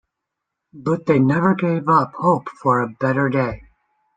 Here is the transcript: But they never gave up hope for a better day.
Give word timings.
But 0.73 1.05
they 1.05 1.19
never 1.19 1.53
gave 1.53 1.87
up 1.87 2.13
hope 2.15 2.49
for 2.49 2.81
a 2.81 2.87
better 2.89 3.29
day. 3.29 3.61